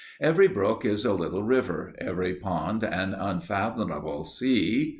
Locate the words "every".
0.19-0.47, 1.99-2.33